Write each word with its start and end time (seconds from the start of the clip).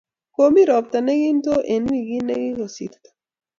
komi 0.35 0.61
robta 0.69 0.99
ne 1.01 1.13
kinto 1.21 1.53
eng' 1.73 1.89
wikit 1.91 2.23
ne 2.25 2.33
kokusirto 2.55 3.09